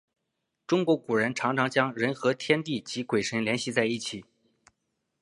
[0.65, 4.25] 中国古人常常将人和天地及鬼神联系在一起。